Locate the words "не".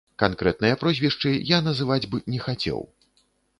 2.37-2.43